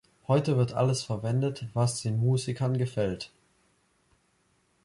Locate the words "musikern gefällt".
2.19-3.31